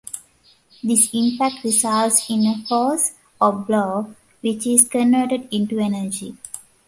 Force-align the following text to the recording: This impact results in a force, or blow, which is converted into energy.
This 0.83 1.11
impact 1.13 1.63
results 1.63 2.27
in 2.31 2.43
a 2.47 2.65
force, 2.67 3.11
or 3.39 3.51
blow, 3.53 4.15
which 4.41 4.65
is 4.65 4.87
converted 4.87 5.47
into 5.53 5.77
energy. 5.77 6.35